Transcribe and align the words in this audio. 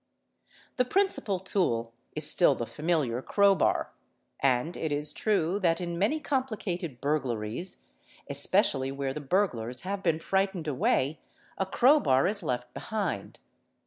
| 0.35 0.77
Hig. 0.79 0.87
144. 0.87 0.87
= 0.87 0.87
©The 0.87 0.91
principal 0.91 1.39
tool 1.39 1.93
is 2.15 2.27
still 2.27 2.55
the 2.55 2.65
familiar 2.65 3.21
crowbar; 3.21 3.93
and 4.39 4.75
it 4.75 4.91
is 4.91 5.13
true 5.13 5.59
that 5.59 5.79
in] 5.79 5.99
"many 5.99 6.19
complicated 6.19 6.99
burglaries, 6.99 7.85
especially 8.27 8.91
where 8.91 9.13
the 9.13 9.21
burglars 9.21 9.81
have 9.81 10.01
been 10.01 10.19
"frightened 10.19 10.67
away, 10.67 11.19
a 11.59 11.67
crowbar 11.67 12.25
is 12.25 12.41
left 12.41 12.73
behind. 12.73 13.37